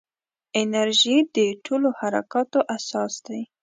[0.61, 3.41] انرژي د ټولو حرکاتو اساس دی.